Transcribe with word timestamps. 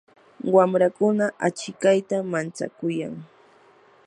wamrakuna 0.53 1.25
achikayta 1.47 2.17
manchakuyan. 2.31 3.13